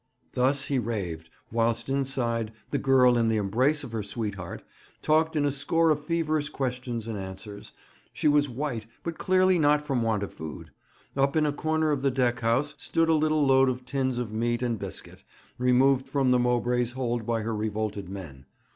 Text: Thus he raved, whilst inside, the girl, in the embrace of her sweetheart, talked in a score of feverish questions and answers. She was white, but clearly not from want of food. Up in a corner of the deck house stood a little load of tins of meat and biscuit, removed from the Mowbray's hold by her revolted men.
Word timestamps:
Thus 0.33 0.65
he 0.65 0.79
raved, 0.79 1.29
whilst 1.51 1.87
inside, 1.87 2.53
the 2.71 2.79
girl, 2.79 3.19
in 3.19 3.27
the 3.27 3.37
embrace 3.37 3.83
of 3.83 3.91
her 3.91 4.01
sweetheart, 4.01 4.63
talked 5.03 5.35
in 5.35 5.45
a 5.45 5.51
score 5.51 5.91
of 5.91 6.03
feverish 6.03 6.49
questions 6.49 7.05
and 7.05 7.19
answers. 7.19 7.71
She 8.11 8.27
was 8.27 8.49
white, 8.49 8.87
but 9.03 9.19
clearly 9.19 9.59
not 9.59 9.85
from 9.85 10.01
want 10.01 10.23
of 10.23 10.33
food. 10.33 10.71
Up 11.15 11.35
in 11.35 11.45
a 11.45 11.53
corner 11.53 11.91
of 11.91 12.01
the 12.01 12.09
deck 12.09 12.39
house 12.39 12.73
stood 12.79 13.09
a 13.09 13.13
little 13.13 13.45
load 13.45 13.69
of 13.69 13.85
tins 13.85 14.17
of 14.17 14.33
meat 14.33 14.63
and 14.63 14.79
biscuit, 14.79 15.21
removed 15.59 16.09
from 16.09 16.31
the 16.31 16.39
Mowbray's 16.39 16.93
hold 16.93 17.27
by 17.27 17.41
her 17.41 17.55
revolted 17.55 18.09
men. 18.09 18.47